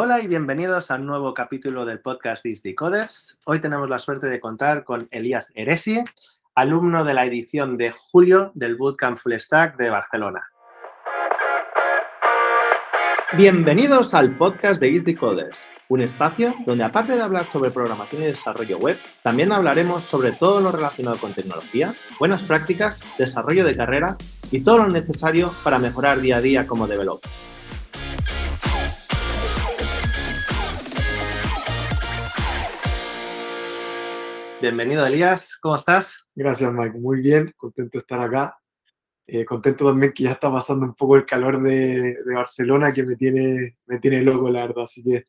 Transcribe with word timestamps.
Hola 0.00 0.20
y 0.20 0.28
bienvenidos 0.28 0.92
al 0.92 1.04
nuevo 1.04 1.34
capítulo 1.34 1.84
del 1.84 1.98
podcast 1.98 2.46
Is 2.46 2.62
Decoders. 2.62 3.36
Hoy 3.46 3.60
tenemos 3.60 3.90
la 3.90 3.98
suerte 3.98 4.28
de 4.28 4.38
contar 4.38 4.84
con 4.84 5.08
Elías 5.10 5.50
Eresi, 5.56 6.04
alumno 6.54 7.04
de 7.04 7.14
la 7.14 7.24
edición 7.24 7.76
de 7.76 7.90
julio 7.90 8.52
del 8.54 8.76
Bootcamp 8.76 9.18
Full 9.18 9.32
Stack 9.32 9.76
de 9.76 9.90
Barcelona. 9.90 10.40
Bienvenidos 13.36 14.14
al 14.14 14.36
podcast 14.36 14.80
de 14.80 14.88
Is 14.88 15.04
Decoders, 15.04 15.66
un 15.88 16.00
espacio 16.00 16.54
donde 16.64 16.84
aparte 16.84 17.16
de 17.16 17.22
hablar 17.22 17.50
sobre 17.50 17.72
programación 17.72 18.22
y 18.22 18.26
desarrollo 18.26 18.78
web, 18.78 18.98
también 19.24 19.50
hablaremos 19.50 20.04
sobre 20.04 20.30
todo 20.30 20.60
lo 20.60 20.70
relacionado 20.70 21.16
con 21.16 21.34
tecnología, 21.34 21.92
buenas 22.20 22.44
prácticas, 22.44 23.00
desarrollo 23.18 23.64
de 23.64 23.74
carrera 23.74 24.16
y 24.52 24.60
todo 24.60 24.78
lo 24.78 24.86
necesario 24.86 25.52
para 25.64 25.80
mejorar 25.80 26.20
día 26.20 26.36
a 26.36 26.40
día 26.40 26.68
como 26.68 26.86
developers. 26.86 27.57
Bienvenido, 34.60 35.06
Elías. 35.06 35.56
¿Cómo 35.56 35.76
estás? 35.76 36.26
Gracias, 36.34 36.72
Mike. 36.72 36.98
Muy 36.98 37.20
bien, 37.20 37.54
contento 37.56 37.96
de 37.96 38.00
estar 38.00 38.18
acá. 38.18 38.58
Eh, 39.24 39.44
contento 39.44 39.86
también 39.86 40.12
que 40.12 40.24
ya 40.24 40.32
está 40.32 40.50
pasando 40.50 40.84
un 40.84 40.96
poco 40.96 41.14
el 41.14 41.24
calor 41.24 41.62
de, 41.62 42.16
Barcelona 42.34 42.92
que 42.92 43.04
me 43.04 43.14
tiene, 43.14 43.76
me 43.86 44.00
tiene 44.00 44.20
loco, 44.20 44.50
la 44.50 44.66
verdad. 44.66 44.82
Así 44.86 45.04
que 45.04 45.24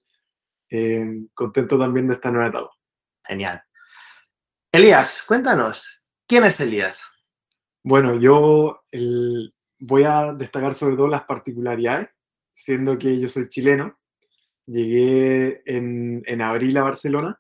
eh, 0.72 1.28
contento 1.36 1.78
también 1.78 2.08
de 2.08 2.16
esta 2.16 2.32
nueva 2.32 2.48
etapa. 2.48 2.72
Genial. 3.24 3.62
Elías, 4.72 5.24
cuéntanos, 5.28 6.04
¿quién 6.28 6.46
es 6.46 6.60
Elías? 6.60 7.04
Bueno, 7.84 8.16
yo 8.16 8.82
voy 9.80 10.04
a 10.06 10.34
destacar 10.34 10.74
sobre 10.74 10.96
todo 10.96 11.08
las 11.08 11.26
particularidades, 11.26 12.10
siendo 12.52 12.98
que 12.98 13.20
yo 13.20 13.28
soy 13.28 13.48
chileno. 13.48 13.96
Llegué 14.66 15.62
en, 15.66 16.24
en 16.26 16.42
abril 16.42 16.76
a 16.78 16.84
Barcelona 16.84 17.40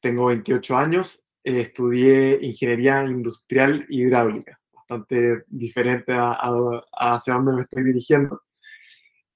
tengo 0.00 0.26
28 0.26 0.76
años, 0.76 1.26
eh, 1.44 1.60
estudié 1.62 2.38
ingeniería 2.42 3.04
industrial 3.04 3.86
hidráulica, 3.88 4.60
bastante 4.72 5.44
diferente 5.48 6.12
a, 6.12 6.36
hacia 6.92 7.34
dónde 7.34 7.52
me 7.52 7.62
estoy 7.62 7.84
dirigiendo. 7.84 8.42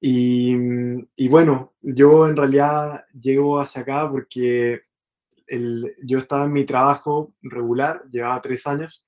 Y, 0.00 0.54
y, 1.16 1.28
bueno, 1.28 1.74
yo 1.80 2.28
en 2.28 2.36
realidad 2.36 3.04
llego 3.18 3.58
hacia 3.58 3.82
acá 3.82 4.10
porque 4.10 4.82
el, 5.46 5.94
yo 6.04 6.18
estaba 6.18 6.44
en 6.44 6.52
mi 6.52 6.66
trabajo 6.66 7.34
regular, 7.40 8.02
llevaba 8.10 8.42
tres 8.42 8.66
años, 8.66 9.06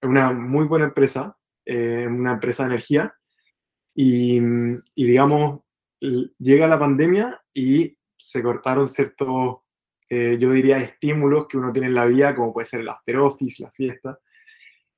en 0.00 0.10
una 0.10 0.32
muy 0.32 0.66
buena 0.66 0.86
empresa, 0.86 1.36
eh, 1.64 2.06
una 2.08 2.32
empresa 2.32 2.62
de 2.62 2.70
energía, 2.70 3.14
y, 3.92 4.40
y 4.94 5.04
digamos, 5.04 5.60
llega 6.38 6.66
la 6.66 6.78
pandemia 6.78 7.42
y 7.52 7.98
se 8.16 8.42
cortaron 8.42 8.86
ciertos 8.86 9.58
eh, 10.10 10.36
yo 10.40 10.50
diría, 10.50 10.78
estímulos 10.78 11.46
que 11.46 11.56
uno 11.56 11.72
tiene 11.72 11.86
en 11.86 11.94
la 11.94 12.04
vida, 12.04 12.34
como 12.34 12.52
puede 12.52 12.66
ser 12.66 12.80
el 12.80 12.88
after 12.88 13.18
office, 13.18 13.62
la 13.62 13.70
fiesta, 13.70 14.18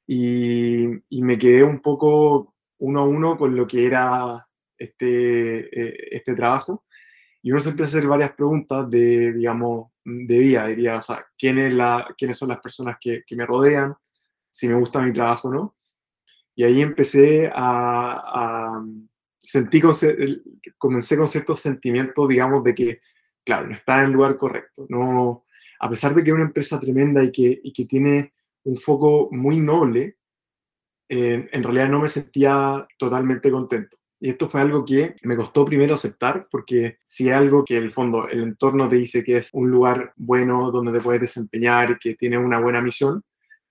y, 0.07 0.87
y 1.11 1.23
me 1.23 1.39
quedé 1.39 1.63
un 1.63 1.81
poco 1.81 2.55
uno 2.79 3.01
a 3.01 3.05
uno 3.05 3.37
con 3.37 3.55
lo 3.55 3.67
que 3.67 3.87
era 3.87 4.49
este, 4.79 5.59
eh, 5.81 6.09
este 6.13 6.35
trabajo, 6.35 6.85
y 7.43 7.51
uno 7.53 7.61
se 7.61 7.71
empieza 7.71 7.97
a 7.97 7.99
hacer 7.99 8.09
varias 8.09 8.33
preguntas 8.33 8.89
de, 8.89 9.35
digamos, 9.35 9.93
de 10.03 10.39
vida, 10.39 10.67
diría, 10.69 10.97
o 10.97 11.03
sea, 11.03 11.27
¿quién 11.37 11.59
es 11.59 11.75
la, 11.75 12.09
quiénes 12.17 12.39
son 12.39 12.49
las 12.49 12.61
personas 12.61 12.97
que, 12.99 13.23
que 13.27 13.37
me 13.37 13.45
rodean, 13.45 13.95
si 14.51 14.67
me 14.67 14.75
gusta 14.75 15.03
mi 15.03 15.13
trabajo 15.13 15.49
o 15.49 15.53
no, 15.53 15.77
y 16.55 16.65
ahí 16.65 16.81
empecé 16.81 17.51
a, 17.53 18.75
a 18.75 18.85
comencé 20.79 21.17
con 21.17 21.27
ciertos 21.27 21.61
sentimientos, 21.61 22.29
digamos, 22.29 22.65
de 22.65 22.75
que 22.75 23.01
claro, 23.45 23.69
no 23.69 23.75
está 23.75 24.01
en 24.01 24.07
el 24.07 24.13
lugar 24.13 24.37
correcto. 24.37 24.87
No, 24.89 25.45
a 25.81 25.91
pesar 25.91 26.15
de 26.15 26.23
que 26.23 26.31
es 26.31 26.35
una 26.35 26.45
empresa 26.45 26.81
tremenda 26.81 27.23
y 27.23 27.33
que, 27.33 27.61
y 27.63 27.73
que 27.73 27.85
tiene 27.85 28.33
un 28.65 28.77
foco 28.77 29.29
muy 29.33 29.61
noble, 29.61 30.17
eh, 31.09 31.49
en 31.53 31.63
realidad 31.63 31.89
no 31.89 32.01
me 32.01 32.09
sentía 32.09 32.87
totalmente 32.99 33.51
contento. 33.51 33.99
Y 34.21 34.31
esto 34.31 34.49
fue 34.49 34.61
algo 34.61 34.85
que 34.85 35.17
me 35.25 35.37
costó 35.37 35.65
primero 35.65 35.95
aceptar, 35.95 36.47
porque 36.49 36.99
si 37.03 37.29
es 37.29 37.35
algo 37.35 37.65
que 37.65 37.77
en 37.77 37.83
el 37.83 37.93
fondo 37.93 38.29
el 38.29 38.45
entorno 38.45 38.89
te 38.89 38.97
dice 38.97 39.25
que 39.25 39.39
es 39.39 39.51
un 39.53 39.69
lugar 39.69 40.13
bueno 40.17 40.71
donde 40.71 40.93
te 40.93 41.01
puedes 41.01 41.23
desempeñar 41.23 41.91
y 41.91 41.99
que 41.99 42.15
tiene 42.15 42.39
una 42.39 42.61
buena 42.61 42.81
misión, 42.81 43.25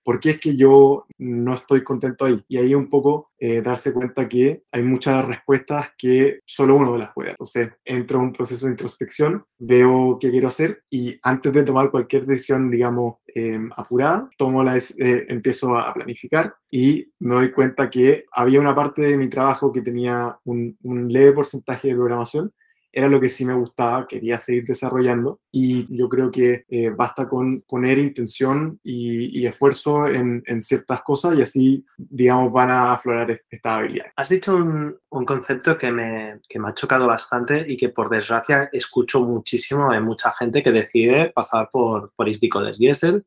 ¿por 0.04 0.20
qué 0.20 0.30
es 0.30 0.40
que 0.40 0.56
yo 0.56 1.06
no 1.18 1.54
estoy 1.54 1.82
contento 1.82 2.24
ahí? 2.24 2.42
Y 2.48 2.58
ahí 2.58 2.74
un 2.74 2.88
poco 2.88 3.30
eh, 3.38 3.62
darse 3.62 3.92
cuenta 3.92 4.28
que 4.28 4.62
hay 4.72 4.82
muchas 4.82 5.24
respuestas 5.26 5.92
que 5.96 6.40
solo 6.46 6.76
uno 6.76 6.96
las 6.96 7.12
puede. 7.12 7.30
Entonces, 7.30 7.70
entro 7.84 8.18
en 8.18 8.26
un 8.26 8.32
proceso 8.32 8.66
de 8.66 8.72
introspección, 8.72 9.44
veo 9.58 10.18
qué 10.20 10.30
quiero 10.30 10.48
hacer 10.48 10.82
y 10.90 11.18
antes 11.22 11.52
de 11.52 11.64
tomar 11.64 11.90
cualquier 11.90 12.26
decisión, 12.26 12.70
digamos, 12.70 13.16
em, 13.34 13.70
apurada, 13.76 14.28
tomo 14.36 14.62
la, 14.62 14.76
eh, 14.76 15.26
empiezo 15.28 15.76
a 15.76 15.92
planificar 15.94 16.54
y 16.70 17.10
me 17.20 17.34
doy 17.34 17.52
cuenta 17.52 17.90
que 17.90 18.24
había 18.32 18.60
una 18.60 18.74
parte 18.74 19.02
de 19.02 19.16
mi 19.16 19.28
trabajo 19.28 19.72
que 19.72 19.82
tenía 19.82 20.38
un 20.44 20.76
leve 20.82 21.32
porcentaje 21.32 21.88
de 21.88 21.94
programación 21.94 22.52
era 22.92 23.08
lo 23.08 23.20
que 23.20 23.30
sí 23.30 23.44
me 23.44 23.54
gustaba, 23.54 24.06
quería 24.06 24.38
seguir 24.38 24.66
desarrollando 24.66 25.40
y 25.50 25.86
yo 25.96 26.08
creo 26.08 26.30
que 26.30 26.66
eh, 26.68 26.90
basta 26.90 27.26
con 27.26 27.62
poner 27.62 27.98
intención 27.98 28.78
y, 28.84 29.46
esfuerzo 29.46 30.06
en, 30.06 30.42
ciertas 30.60 31.02
cosas 31.02 31.36
y 31.36 31.42
así, 31.42 31.86
digamos, 31.96 32.52
van 32.52 32.70
a 32.70 32.92
aflorar 32.92 33.40
esta 33.50 33.76
habilidad. 33.76 34.06
Has 34.14 34.28
dicho 34.28 34.54
un, 34.54 34.98
concepto 35.08 35.78
que 35.78 35.90
me, 35.90 36.40
que 36.48 36.58
me, 36.58 36.68
ha 36.68 36.74
chocado 36.74 37.06
bastante 37.06 37.64
y 37.66 37.76
que 37.76 37.88
por 37.88 38.10
desgracia 38.10 38.68
escucho 38.72 39.20
muchísimo 39.26 39.90
de 39.90 40.00
mucha 40.00 40.32
gente 40.32 40.62
que 40.62 40.70
decide 40.70 41.32
pasar 41.34 41.68
por, 41.72 42.12
por 42.14 42.26
de 42.26 42.72
Diesel. 42.78 43.24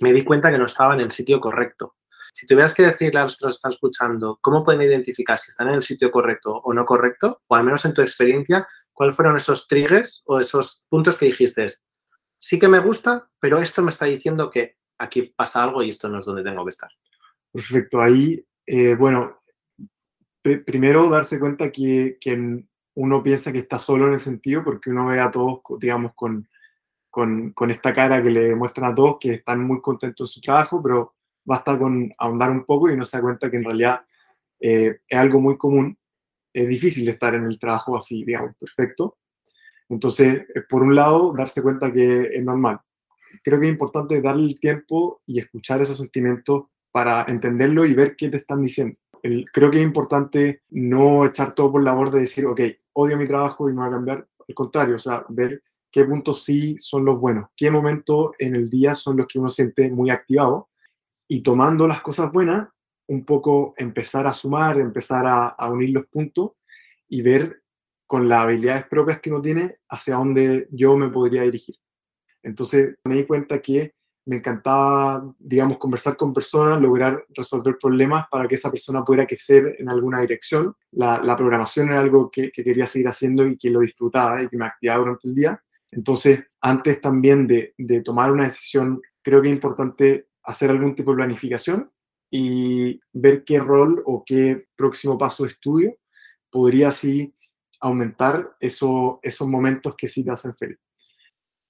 Me 0.00 0.12
di 0.12 0.22
cuenta 0.22 0.50
que 0.50 0.58
no 0.58 0.66
estaba 0.66 0.94
en 0.94 1.00
el 1.00 1.10
sitio 1.10 1.40
correcto. 1.40 1.96
Si 2.32 2.46
tuvieras 2.46 2.74
que 2.74 2.84
decirle 2.84 3.20
a 3.20 3.24
los 3.24 3.36
que 3.36 3.46
nos 3.46 3.56
están 3.56 3.72
escuchando 3.72 4.38
cómo 4.40 4.62
pueden 4.62 4.82
identificar 4.82 5.38
si 5.38 5.50
están 5.50 5.68
en 5.68 5.74
el 5.74 5.82
sitio 5.82 6.10
correcto 6.10 6.54
o 6.54 6.72
no 6.72 6.84
correcto, 6.84 7.42
o 7.46 7.54
al 7.54 7.64
menos 7.64 7.84
en 7.84 7.94
tu 7.94 8.02
experiencia, 8.02 8.66
¿Cuáles 9.00 9.16
fueron 9.16 9.38
esos 9.38 9.66
triggers 9.66 10.22
o 10.26 10.40
esos 10.40 10.84
puntos 10.90 11.16
que 11.16 11.24
dijiste? 11.24 11.66
Sí 12.38 12.58
que 12.58 12.68
me 12.68 12.80
gusta, 12.80 13.30
pero 13.40 13.58
esto 13.58 13.80
me 13.80 13.88
está 13.88 14.04
diciendo 14.04 14.50
que 14.50 14.76
aquí 14.98 15.22
pasa 15.34 15.64
algo 15.64 15.82
y 15.82 15.88
esto 15.88 16.10
no 16.10 16.18
es 16.18 16.26
donde 16.26 16.42
tengo 16.42 16.62
que 16.66 16.68
estar. 16.68 16.90
Perfecto. 17.50 17.98
Ahí, 17.98 18.44
eh, 18.66 18.94
bueno, 18.96 19.38
primero 20.42 21.08
darse 21.08 21.40
cuenta 21.40 21.72
que, 21.72 22.18
uno 22.94 23.22
piensa 23.22 23.50
que 23.50 23.60
está 23.60 23.78
solo 23.78 24.06
en 24.06 24.12
el 24.12 24.20
sentido 24.20 24.62
porque 24.62 24.90
uno 24.90 25.06
ve 25.06 25.18
a 25.18 25.30
todos, 25.30 25.60
digamos, 25.78 26.12
con, 26.14 26.46
con, 27.08 27.70
esta 27.70 27.94
cara 27.94 28.22
que 28.22 28.28
le 28.28 28.54
muestran 28.54 28.92
a 28.92 28.94
todos 28.94 29.16
que 29.18 29.32
están 29.32 29.64
muy 29.64 29.80
contentos 29.80 30.28
en 30.28 30.34
su 30.34 30.40
trabajo, 30.42 30.82
pero 30.82 31.14
basta 31.42 31.78
con 31.78 32.12
ahondar 32.18 32.50
un 32.50 32.66
poco 32.66 32.90
y 32.90 32.92
uno 32.92 33.04
se 33.04 33.16
da 33.16 33.22
cuenta 33.22 33.50
que 33.50 33.56
en 33.56 33.64
realidad 33.64 34.02
eh, 34.60 35.00
es 35.08 35.18
algo 35.18 35.40
muy 35.40 35.56
común 35.56 35.96
es 36.52 36.68
difícil 36.68 37.08
estar 37.08 37.34
en 37.34 37.44
el 37.44 37.58
trabajo 37.58 37.96
así, 37.96 38.24
digamos, 38.24 38.56
perfecto. 38.56 39.18
Entonces, 39.88 40.46
eh, 40.54 40.62
por 40.68 40.82
un 40.82 40.94
lado, 40.94 41.34
darse 41.36 41.62
cuenta 41.62 41.92
que 41.92 42.30
es 42.34 42.44
normal. 42.44 42.80
Creo 43.42 43.60
que 43.60 43.66
es 43.66 43.72
importante 43.72 44.20
darle 44.20 44.46
el 44.46 44.60
tiempo 44.60 45.22
y 45.26 45.38
escuchar 45.38 45.82
esos 45.82 45.98
sentimientos 45.98 46.64
para 46.90 47.24
entenderlo 47.28 47.84
y 47.84 47.94
ver 47.94 48.16
qué 48.16 48.28
te 48.28 48.38
están 48.38 48.62
diciendo. 48.62 48.96
creo 49.52 49.70
que 49.70 49.78
es 49.78 49.84
importante 49.84 50.62
no 50.70 51.26
echar 51.26 51.54
todo 51.54 51.72
por 51.72 51.82
la 51.82 51.92
borda 51.92 52.18
y 52.18 52.22
decir, 52.22 52.46
ok, 52.46 52.60
odio 52.94 53.18
mi 53.18 53.26
trabajo 53.26 53.68
y 53.68 53.72
me 53.72 53.80
voy 53.80 53.88
a 53.88 53.92
cambiar. 53.92 54.28
Al 54.48 54.54
contrario, 54.54 54.96
o 54.96 54.98
sea, 54.98 55.24
ver 55.28 55.62
qué 55.90 56.04
puntos 56.04 56.42
sí 56.42 56.76
son 56.78 57.04
los 57.04 57.20
buenos, 57.20 57.48
qué 57.56 57.70
momentos 57.70 58.30
en 58.38 58.56
el 58.56 58.70
día 58.70 58.94
son 58.94 59.16
los 59.16 59.26
que 59.26 59.38
uno 59.38 59.48
siente 59.48 59.90
muy 59.90 60.10
activado 60.10 60.68
y 61.28 61.42
tomando 61.42 61.86
las 61.86 62.00
cosas 62.00 62.32
buenas, 62.32 62.68
un 63.10 63.24
poco 63.24 63.74
empezar 63.76 64.28
a 64.28 64.32
sumar, 64.32 64.78
empezar 64.78 65.26
a, 65.26 65.68
unir 65.68 65.90
los 65.90 66.06
puntos 66.06 66.52
y 67.08 67.22
ver 67.22 67.60
con 68.06 68.28
las 68.28 68.42
habilidades 68.42 68.86
propias 68.86 69.20
que 69.20 69.30
uno 69.30 69.42
tiene 69.42 69.78
hacia 69.88 70.14
dónde 70.14 70.68
yo 70.70 70.96
me 70.96 71.08
podría 71.08 71.42
dirigir. 71.42 71.74
Entonces 72.40 72.98
me 73.04 73.16
di 73.16 73.26
cuenta 73.26 73.60
que 73.60 73.94
me 74.26 74.36
encantaba, 74.36 75.34
digamos, 75.40 75.78
conversar 75.78 76.16
con 76.16 76.32
personas, 76.32 76.80
lograr 76.80 77.24
resolver 77.30 77.76
problemas 77.80 78.26
para 78.30 78.46
que 78.46 78.54
esa 78.54 78.70
persona 78.70 79.02
pudiera 79.04 79.26
crecer 79.26 79.74
en 79.80 79.88
alguna 79.88 80.20
dirección. 80.20 80.72
La, 80.92 81.36
programación 81.36 81.88
era 81.88 81.98
algo 81.98 82.30
que, 82.30 82.52
quería 82.52 82.86
seguir 82.86 83.08
haciendo 83.08 83.44
y 83.44 83.58
que 83.58 83.70
lo 83.70 83.80
disfrutaba 83.80 84.40
y 84.40 84.48
que 84.48 84.56
me 84.56 84.66
activaba 84.66 85.00
durante 85.00 85.26
el 85.26 85.34
día. 85.34 85.60
Entonces, 85.90 86.44
antes 86.60 87.00
también 87.00 87.48
de, 87.48 87.74
de 87.76 88.02
tomar 88.02 88.30
una 88.30 88.44
decisión, 88.44 89.02
creo 89.20 89.42
que 89.42 89.48
es 89.48 89.54
importante 89.54 90.28
hacer 90.44 90.70
algún 90.70 90.94
tipo 90.94 91.10
de 91.10 91.16
planificación 91.16 91.90
y 92.30 93.00
ver 93.12 93.44
qué 93.44 93.58
rol 93.58 94.02
o 94.06 94.22
qué 94.24 94.66
próximo 94.76 95.18
paso 95.18 95.44
de 95.44 95.50
estudio 95.50 95.96
podría 96.50 96.88
así 96.88 97.34
aumentar 97.80 98.56
eso, 98.60 99.18
esos 99.22 99.48
momentos 99.48 99.94
que 99.96 100.08
sí 100.08 100.24
te 100.24 100.30
hacen 100.30 100.54
feliz. 100.56 100.78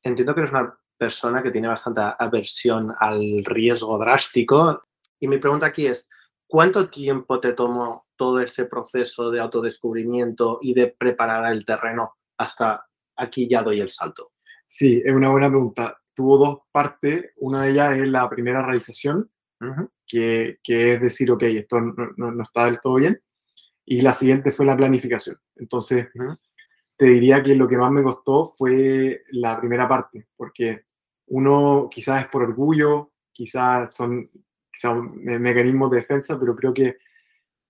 Entiendo 0.02 0.34
que 0.34 0.40
eres 0.40 0.52
una 0.52 0.78
persona 0.98 1.42
que 1.42 1.50
tiene 1.50 1.68
bastante 1.68 2.00
aversión 2.18 2.94
al 2.98 3.44
riesgo 3.44 3.98
drástico 3.98 4.82
y 5.20 5.28
mi 5.28 5.38
pregunta 5.38 5.66
aquí 5.66 5.86
es, 5.86 6.08
¿cuánto 6.46 6.88
tiempo 6.88 7.40
te 7.40 7.52
tomó 7.52 8.06
todo 8.16 8.40
ese 8.40 8.64
proceso 8.64 9.30
de 9.30 9.40
autodescubrimiento 9.40 10.58
y 10.62 10.74
de 10.74 10.88
preparar 10.88 11.52
el 11.52 11.64
terreno 11.64 12.14
hasta 12.38 12.86
aquí 13.16 13.48
ya 13.48 13.62
doy 13.62 13.80
el 13.80 13.90
salto? 13.90 14.30
Sí, 14.66 15.02
es 15.04 15.12
una 15.12 15.30
buena 15.30 15.48
pregunta. 15.48 16.00
Tuvo 16.14 16.38
dos 16.38 16.58
partes. 16.72 17.32
Una 17.36 17.62
de 17.62 17.70
ellas 17.70 17.98
es 17.98 18.08
la 18.08 18.28
primera 18.28 18.62
realización, 18.62 19.30
que, 20.06 20.58
que, 20.62 20.94
es 20.94 21.00
decir, 21.00 21.30
ok, 21.30 21.42
esto 21.44 21.80
no, 21.80 22.12
no, 22.16 22.42
está 22.42 22.66
del 22.66 22.80
todo 22.80 22.94
bien. 22.94 23.20
Y 23.84 24.02
la 24.02 24.12
siguiente 24.12 24.52
fue 24.52 24.66
la 24.66 24.76
planificación. 24.76 25.36
Entonces, 25.56 26.08
te 26.96 27.06
diría 27.06 27.42
que 27.42 27.54
lo 27.54 27.68
que 27.68 27.78
más 27.78 27.90
me 27.90 28.02
costó 28.02 28.46
fue 28.46 29.22
la 29.30 29.58
primera 29.58 29.88
parte, 29.88 30.26
porque 30.36 30.84
uno 31.26 31.88
quizás 31.90 32.22
es 32.22 32.28
por 32.28 32.42
orgullo, 32.42 33.12
quizás 33.32 33.94
son 33.94 34.30
quizás 34.72 34.96
mecanismos 35.14 35.90
de 35.90 35.98
defensa, 35.98 36.38
pero 36.38 36.54
creo 36.54 36.72
que 36.72 36.98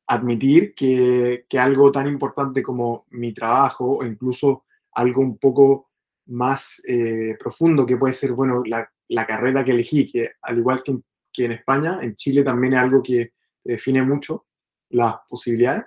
admitir 0.06 0.75
que, 0.75 1.46
que, 1.48 1.58
algo 1.58 1.93
tan 1.93 2.08
importante 2.08 2.62
como 2.62 3.06
mi 3.10 3.32
trabajo 3.32 3.98
o 3.98 4.04
incluso 4.04 4.64
algo 4.93 5.22
un 5.22 5.38
poco 5.38 5.90
más 6.26 6.82
eh, 6.86 7.36
profundo 7.38 7.86
que 7.86 7.96
puede 7.96 8.14
ser, 8.14 8.32
bueno, 8.32 8.62
la, 8.64 8.90
la, 9.08 9.26
carrera 9.26 9.64
que 9.64 9.70
elegí, 9.70 10.10
que 10.10 10.32
al 10.43 10.58
igual 10.58 10.82
que 10.82 10.98
que 11.32 11.44
en 11.44 11.53
España, 11.53 12.00
en 12.03 12.15
Chile 12.17 12.43
también 12.43 12.75
es 12.75 12.81
algo 12.81 13.03
que 13.03 13.32
define 13.65 14.03
mucho 14.03 14.47
las 14.91 15.17
posibilidades, 15.29 15.85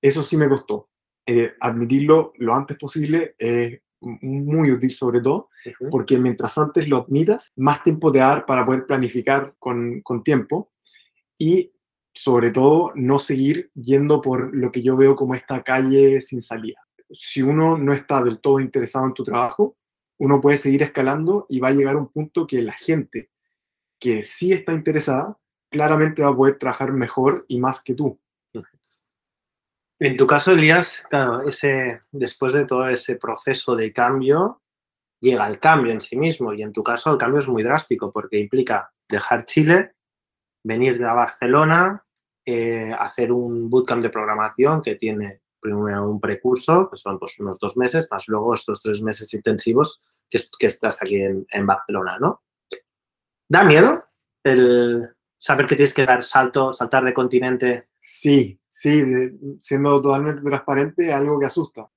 eso 0.00 0.22
sí 0.22 0.36
me 0.36 0.48
costó. 0.48 0.88
Eh, 1.26 1.52
admitirlo 1.60 2.32
lo 2.38 2.54
antes 2.54 2.76
posible 2.78 3.34
es 3.38 3.80
muy 4.00 4.70
útil 4.70 4.92
sobre 4.92 5.20
todo, 5.20 5.50
porque 5.90 6.18
mientras 6.18 6.56
antes 6.56 6.88
lo 6.88 6.98
admitas, 6.98 7.50
más 7.56 7.82
tiempo 7.84 8.10
te 8.10 8.18
dar 8.18 8.46
para 8.46 8.64
poder 8.64 8.86
planificar 8.86 9.54
con, 9.58 10.00
con 10.00 10.24
tiempo 10.24 10.72
y 11.38 11.72
sobre 12.14 12.50
todo 12.50 12.92
no 12.94 13.18
seguir 13.18 13.70
yendo 13.74 14.20
por 14.20 14.54
lo 14.54 14.72
que 14.72 14.82
yo 14.82 14.96
veo 14.96 15.16
como 15.16 15.34
esta 15.34 15.62
calle 15.62 16.20
sin 16.20 16.42
salida. 16.42 16.80
Si 17.12 17.42
uno 17.42 17.76
no 17.76 17.92
está 17.92 18.22
del 18.22 18.40
todo 18.40 18.60
interesado 18.60 19.06
en 19.06 19.14
tu 19.14 19.24
trabajo, 19.24 19.76
uno 20.18 20.40
puede 20.40 20.58
seguir 20.58 20.82
escalando 20.82 21.46
y 21.48 21.60
va 21.60 21.68
a 21.68 21.72
llegar 21.72 21.94
a 21.94 21.98
un 21.98 22.08
punto 22.08 22.46
que 22.46 22.62
la 22.62 22.72
gente 22.72 23.30
que 24.00 24.22
sí 24.22 24.52
está 24.52 24.72
interesada 24.72 25.36
claramente 25.70 26.22
va 26.22 26.28
a 26.28 26.36
poder 26.36 26.58
trabajar 26.58 26.92
mejor 26.92 27.44
y 27.48 27.60
más 27.60 27.82
que 27.82 27.94
tú. 27.94 28.18
En 30.00 30.16
tu 30.16 30.26
caso, 30.26 30.52
Elías, 30.52 31.04
claro, 31.08 31.42
ese, 31.42 32.00
después 32.10 32.54
de 32.54 32.64
todo 32.64 32.88
ese 32.88 33.16
proceso 33.16 33.76
de 33.76 33.92
cambio, 33.92 34.62
llega 35.20 35.46
el 35.46 35.60
cambio 35.60 35.92
en 35.92 36.00
sí 36.00 36.16
mismo. 36.16 36.54
Y 36.54 36.62
en 36.62 36.72
tu 36.72 36.82
caso, 36.82 37.12
el 37.12 37.18
cambio 37.18 37.38
es 37.38 37.48
muy 37.48 37.62
drástico 37.62 38.10
porque 38.10 38.38
implica 38.38 38.92
dejar 39.08 39.44
Chile, 39.44 39.92
venir 40.64 40.98
de 40.98 41.04
Barcelona, 41.04 42.04
eh, 42.46 42.94
hacer 42.98 43.30
un 43.30 43.68
bootcamp 43.68 44.02
de 44.02 44.10
programación 44.10 44.80
que 44.80 44.96
tiene 44.96 45.42
primero 45.60 46.10
un 46.10 46.18
precurso, 46.18 46.88
que 46.90 46.96
son 46.96 47.18
pues, 47.18 47.38
unos 47.38 47.58
dos 47.58 47.76
meses, 47.76 48.08
más 48.10 48.26
luego 48.26 48.54
estos 48.54 48.80
tres 48.80 49.02
meses 49.02 49.32
intensivos 49.34 50.00
que, 50.30 50.38
estás 50.66 51.02
aquí 51.02 51.20
en 51.20 51.66
Barcelona, 51.66 52.16
¿no? 52.18 52.40
¿Da 53.50 53.64
miedo 53.64 54.04
el 54.44 55.08
saber 55.36 55.66
que 55.66 55.74
tienes 55.74 55.92
que 55.92 56.06
dar 56.06 56.22
salto, 56.22 56.72
saltar 56.72 57.04
de 57.04 57.12
continente 57.12 57.88
Sí, 57.98 58.60
sí, 58.68 59.02
siendo 59.58 60.00
totalmente 60.00 60.40
transparente, 60.40 61.12
algo 61.12 61.40
que 61.40 61.46
asusta. 61.46 61.90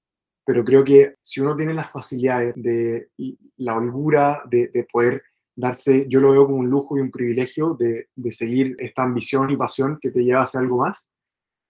Pero 0.43 0.65
creo 0.65 0.83
que 0.83 1.17
si 1.21 1.41
uno 1.41 1.55
tiene 1.55 1.75
las 1.75 1.91
facilidades 1.91 2.55
de 2.57 3.09
la 3.57 3.77
holgura 3.77 4.41
de, 4.49 4.87
poder 4.91 5.21
darse, 5.55 6.07
yo 6.09 6.19
lo 6.19 6.31
veo 6.31 6.47
como 6.47 6.57
un 6.57 6.71
lujo 6.71 6.97
y 6.97 7.01
un 7.01 7.11
privilegio 7.11 7.77
de, 7.79 8.09
seguir 8.31 8.75
esta 8.79 9.03
ambición 9.03 9.51
y 9.51 9.55
pasión 9.55 9.99
que 10.01 10.09
te 10.09 10.23
lleva 10.23 10.41
hacia 10.41 10.59
algo 10.59 10.79
más. 10.79 11.11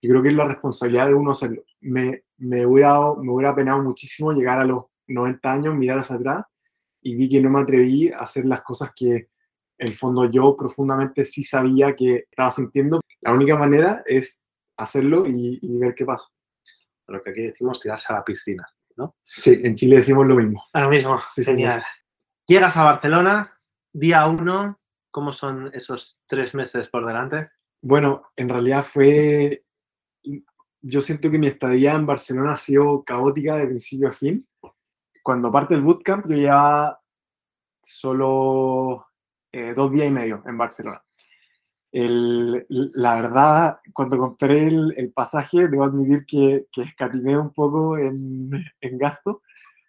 Y 0.01 0.07
creo 0.07 0.23
que 0.23 0.29
es 0.29 0.35
la 0.35 0.47
responsabilidad 0.47 1.07
de 1.07 1.13
uno 1.13 1.31
hacerlo. 1.31 1.61
Me, 1.81 2.23
me, 2.37 2.65
hubiera, 2.65 2.99
me 3.21 3.33
hubiera 3.33 3.53
penado 3.53 3.83
muchísimo 3.83 4.31
llegar 4.31 4.61
a 4.61 4.65
los 4.65 4.85
90 5.07 5.51
años, 5.51 5.75
mirar 5.75 5.99
hacia 5.99 6.15
atrás 6.15 6.45
y 7.03 7.15
vi 7.15 7.29
que 7.29 7.41
no 7.41 7.49
me 7.49 7.59
atreví 7.59 8.09
a 8.09 8.19
hacer 8.19 8.45
las 8.45 8.61
cosas 8.61 8.91
que 8.95 9.27
en 9.77 9.87
el 9.87 9.95
fondo 9.95 10.29
yo 10.29 10.55
profundamente 10.55 11.25
sí 11.25 11.43
sabía 11.43 11.95
que 11.95 12.25
estaba 12.29 12.51
sintiendo, 12.51 13.01
la 13.21 13.33
única 13.33 13.57
manera 13.57 14.03
es 14.05 14.49
hacerlo 14.77 15.25
y, 15.27 15.59
ver 15.77 15.95
qué 15.95 16.05
pasa. 16.05 16.29
Lo 17.07 17.21
que 17.21 17.31
aquí 17.31 17.41
decimos 17.41 17.79
tirarse 17.79 18.11
a 18.13 18.17
la 18.17 18.23
piscina, 18.23 18.65
¿no? 18.95 19.15
Sí, 19.23 19.59
en 19.63 19.75
Chile 19.75 19.97
decimos 19.97 20.25
lo 20.25 20.35
mismo. 20.35 20.63
lo 20.73 20.89
mismo, 20.89 21.17
genial. 21.35 21.83
Llegas 22.47 22.77
a 22.77 22.83
Barcelona, 22.83 23.51
día 23.91 24.25
uno, 24.27 24.79
¿cómo 25.11 25.31
son 25.31 25.69
esos 25.73 26.23
tres 26.27 26.55
meses 26.55 26.89
por 26.89 27.05
delante? 27.05 27.49
Bueno, 27.81 28.23
en 28.35 28.49
realidad 28.49 28.85
fue, 28.85 29.65
yo 30.81 31.01
siento 31.01 31.29
que 31.29 31.37
mi 31.37 31.47
estadía 31.47 31.93
en 31.93 32.05
Barcelona 32.05 32.53
ha 32.53 32.57
sido 32.57 33.03
caótica 33.03 33.57
de 33.57 33.67
principio 33.67 34.09
a 34.09 34.13
fin. 34.13 34.47
Cuando 35.21 35.51
parte 35.51 35.73
el 35.73 35.81
bootcamp, 35.81 36.25
yo 36.29 36.37
ya 36.37 36.99
solo 37.81 39.07
eh, 39.53 39.73
dos 39.73 39.91
días 39.91 40.07
y 40.07 40.11
medio 40.11 40.43
en 40.45 40.57
Barcelona 40.57 41.01
la 41.93 43.15
verdad, 43.21 43.79
cuando 43.93 44.17
compré 44.17 44.67
el, 44.67 45.11
pasaje, 45.13 45.67
debo 45.67 45.83
admitir 45.83 46.25
que, 46.25 46.65
que 46.71 46.81
escatimé 46.81 47.37
un 47.37 47.53
poco 47.53 47.97
en, 47.99 48.49
en, 48.81 48.97
gasto 48.97 49.43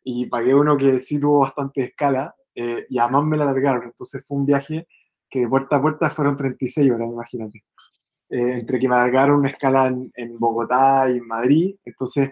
y 0.05 0.27
pagué 0.27 0.55
uno 0.55 0.77
que 0.77 1.01
sí 1.01 1.19
tuvo 1.19 1.41
bastante 1.41 1.85
escala 1.85 2.35
eh, 2.55 2.87
y 2.91 2.99
además 2.99 3.25
me 3.25 3.37
la 3.39 3.47
largaron. 3.47 3.85
Entonces 3.85 4.23
fue 4.27 4.37
un 4.37 4.45
viaje 4.45 4.87
que 5.31 5.41
de 5.41 5.49
puerta 5.49 5.77
a 5.77 5.81
puerta 5.81 6.11
fueron 6.11 6.37
36 6.37 6.93
horas, 6.93 7.09
imagínate. 7.11 7.65
Eh, 8.29 8.59
entre 8.59 8.79
que 8.79 8.89
me 8.89 8.97
largaron 8.97 9.39
una 9.39 9.49
escala 9.49 9.87
en, 9.87 10.13
en, 10.15 10.39
Bogotá 10.39 11.11
y 11.11 11.17
en 11.17 11.27
Madrid. 11.27 11.77
Entonces 11.87 12.31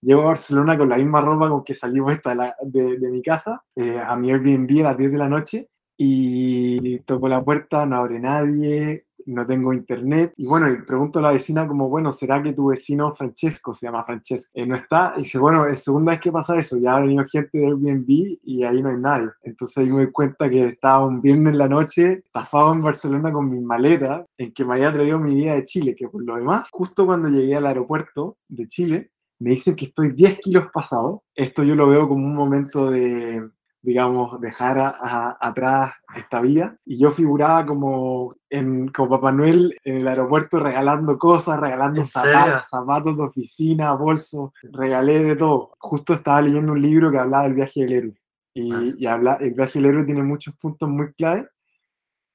llego 0.00 0.22
a 0.22 0.26
Barcelona 0.26 0.78
con 0.78 0.88
la 0.88 0.96
misma 0.96 1.20
ropa 1.20 1.48
con 1.48 1.64
que 1.64 1.72
esta 1.72 1.88
de, 1.88 2.96
de, 2.98 3.10
mi 3.10 3.22
casa 3.22 3.60
eh, 3.74 3.98
a 3.98 4.14
mi 4.16 4.30
Airbnb 4.30 4.80
a 4.80 4.90
las 4.90 4.98
10 4.98 5.12
de 5.12 5.18
la 5.18 5.28
noche 5.28 5.68
y 6.02 7.00
toco 7.00 7.28
la 7.28 7.44
puerta, 7.44 7.84
no 7.84 7.96
abre 7.96 8.18
nadie, 8.18 9.04
no 9.26 9.46
tengo 9.46 9.74
internet. 9.74 10.32
Y 10.38 10.46
bueno, 10.46 10.66
y 10.70 10.80
pregunto 10.82 11.18
a 11.18 11.22
la 11.22 11.32
vecina 11.32 11.68
como, 11.68 11.90
bueno, 11.90 12.10
¿será 12.10 12.42
que 12.42 12.54
tu 12.54 12.68
vecino 12.68 13.14
Francesco, 13.14 13.74
se 13.74 13.84
llama 13.84 14.04
Francesco, 14.04 14.50
eh, 14.54 14.66
no 14.66 14.76
está? 14.76 15.12
Y 15.16 15.20
dice, 15.20 15.38
bueno, 15.38 15.66
es 15.66 15.84
segunda 15.84 16.12
vez 16.12 16.20
que 16.22 16.32
pasa 16.32 16.56
eso, 16.56 16.78
ya 16.78 16.96
ha 16.96 17.00
venido 17.00 17.22
gente 17.26 17.58
del 17.58 17.72
Airbnb 17.72 18.38
y 18.42 18.64
ahí 18.64 18.80
no 18.80 18.88
hay 18.88 18.96
nadie. 18.96 19.28
Entonces 19.42 19.76
ahí 19.76 19.90
me 19.90 20.04
doy 20.04 20.10
cuenta 20.10 20.48
que 20.48 20.68
estaba 20.68 21.06
un 21.06 21.20
viernes 21.20 21.52
en 21.52 21.58
la 21.58 21.68
noche, 21.68 22.22
estafado 22.24 22.72
en 22.72 22.80
Barcelona 22.80 23.30
con 23.30 23.50
mi 23.50 23.60
maleta, 23.60 24.24
en 24.38 24.54
que 24.54 24.64
me 24.64 24.76
había 24.76 24.94
traído 24.94 25.18
mi 25.18 25.34
vida 25.34 25.54
de 25.54 25.64
Chile, 25.64 25.94
que 25.94 26.08
por 26.08 26.24
lo 26.24 26.36
demás, 26.36 26.68
justo 26.72 27.04
cuando 27.04 27.28
llegué 27.28 27.56
al 27.56 27.66
aeropuerto 27.66 28.38
de 28.48 28.66
Chile, 28.68 29.10
me 29.38 29.50
dicen 29.50 29.76
que 29.76 29.86
estoy 29.86 30.12
10 30.12 30.40
kilos 30.40 30.64
pasado. 30.72 31.24
Esto 31.34 31.62
yo 31.62 31.74
lo 31.74 31.88
veo 31.88 32.08
como 32.08 32.24
un 32.24 32.34
momento 32.34 32.90
de, 32.90 33.42
digamos, 33.82 34.40
dejar 34.40 34.94
atrás 35.40 35.92
esta 36.14 36.40
vida. 36.40 36.76
Y 36.84 36.98
yo 36.98 37.10
figuraba 37.10 37.64
como, 37.64 38.34
en, 38.48 38.88
como 38.88 39.10
Papá 39.10 39.32
Noel 39.32 39.76
en 39.84 39.98
el 39.98 40.08
aeropuerto 40.08 40.58
regalando 40.58 41.18
cosas, 41.18 41.58
regalando 41.58 42.04
zapatos, 42.04 42.68
zapatos 42.68 43.16
de 43.16 43.22
oficina, 43.22 43.92
bolsos, 43.92 44.50
regalé 44.62 45.22
de 45.22 45.36
todo. 45.36 45.72
Justo 45.78 46.14
estaba 46.14 46.42
leyendo 46.42 46.72
un 46.72 46.82
libro 46.82 47.10
que 47.10 47.18
hablaba 47.18 47.44
del 47.44 47.54
viaje 47.54 47.80
del 47.80 47.92
héroe. 47.92 48.20
Y, 48.52 48.72
ah. 48.72 48.94
y 48.98 49.06
habla, 49.06 49.34
el 49.40 49.54
viaje 49.54 49.78
del 49.78 49.90
héroe 49.90 50.04
tiene 50.04 50.22
muchos 50.22 50.54
puntos 50.56 50.88
muy 50.88 51.12
clave. 51.14 51.48